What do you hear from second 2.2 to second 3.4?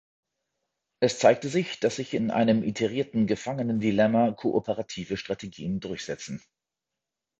einem iterierten